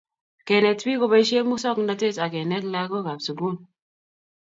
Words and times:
Kenet 0.47 0.81
bik 0.87 0.97
koboisie 1.01 1.41
muswoknatet 1.49 2.17
ak 2.25 2.31
kenet 2.33 2.63
lagokab 2.73 3.19
sukul 3.25 3.55